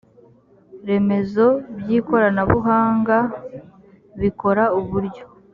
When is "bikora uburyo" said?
4.19-5.23